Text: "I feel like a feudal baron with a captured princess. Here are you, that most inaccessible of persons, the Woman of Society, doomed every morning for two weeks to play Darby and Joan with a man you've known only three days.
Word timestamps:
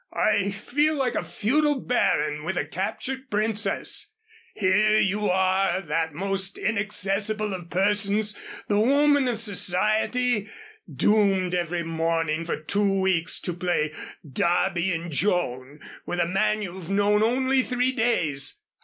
"I 0.13 0.49
feel 0.49 0.95
like 0.95 1.13
a 1.13 1.23
feudal 1.23 1.79
baron 1.79 2.43
with 2.43 2.57
a 2.57 2.65
captured 2.65 3.29
princess. 3.29 4.15
Here 4.55 4.95
are 4.95 4.99
you, 4.99 5.27
that 5.27 6.15
most 6.15 6.57
inaccessible 6.57 7.53
of 7.53 7.69
persons, 7.69 8.35
the 8.67 8.79
Woman 8.79 9.27
of 9.27 9.39
Society, 9.39 10.49
doomed 10.91 11.53
every 11.53 11.83
morning 11.83 12.45
for 12.45 12.59
two 12.59 12.99
weeks 13.01 13.39
to 13.41 13.53
play 13.53 13.93
Darby 14.27 14.91
and 14.91 15.11
Joan 15.11 15.79
with 16.07 16.19
a 16.19 16.25
man 16.25 16.63
you've 16.63 16.89
known 16.89 17.21
only 17.21 17.61
three 17.61 17.91
days. 17.91 18.59